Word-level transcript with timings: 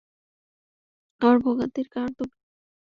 আমার 1.21 1.37
ভোগান্তির 1.39 1.87
কারণ 1.89 2.11
তুমি। 2.17 2.35